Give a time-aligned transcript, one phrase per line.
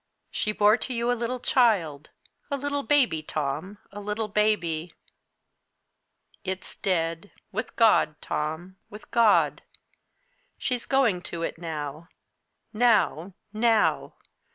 [0.31, 2.09] She bore to you a little child
[2.49, 4.95] a little baby, Tom, a little baby!
[6.43, 9.61] It's dead with God, Tom, with God!
[10.57, 12.09] She's going to it now
[12.73, 14.15] now, now!